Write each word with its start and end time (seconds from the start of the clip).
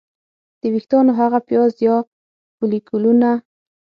د 0.61 0.63
ویښتانو 0.73 1.11
هغه 1.19 1.39
پیاز 1.47 1.71
یا 1.87 1.97
فولیکولونه 2.55 3.29